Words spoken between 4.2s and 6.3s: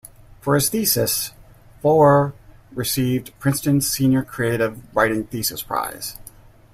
Creative Writing Thesis Prize.